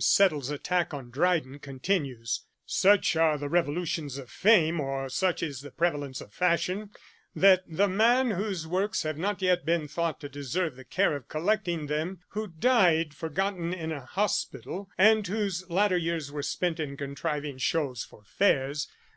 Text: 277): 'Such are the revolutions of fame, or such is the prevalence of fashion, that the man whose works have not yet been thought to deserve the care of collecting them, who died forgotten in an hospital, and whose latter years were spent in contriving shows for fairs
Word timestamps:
277): 0.00 1.10
'Such 2.66 3.16
are 3.16 3.36
the 3.36 3.48
revolutions 3.48 4.16
of 4.16 4.30
fame, 4.30 4.78
or 4.78 5.08
such 5.08 5.42
is 5.42 5.60
the 5.60 5.72
prevalence 5.72 6.20
of 6.20 6.32
fashion, 6.32 6.90
that 7.34 7.64
the 7.66 7.88
man 7.88 8.30
whose 8.30 8.64
works 8.64 9.02
have 9.02 9.18
not 9.18 9.42
yet 9.42 9.66
been 9.66 9.88
thought 9.88 10.20
to 10.20 10.28
deserve 10.28 10.76
the 10.76 10.84
care 10.84 11.16
of 11.16 11.26
collecting 11.26 11.88
them, 11.88 12.20
who 12.28 12.46
died 12.46 13.12
forgotten 13.12 13.74
in 13.74 13.90
an 13.90 14.02
hospital, 14.02 14.88
and 14.96 15.26
whose 15.26 15.68
latter 15.68 15.96
years 15.98 16.30
were 16.30 16.44
spent 16.44 16.78
in 16.78 16.96
contriving 16.96 17.58
shows 17.58 18.04
for 18.04 18.22
fairs 18.24 18.86